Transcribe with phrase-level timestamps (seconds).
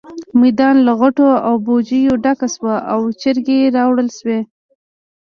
[0.41, 4.39] میدان له غوټو او بوجيو ډک شو او چرګې راوړل شوې.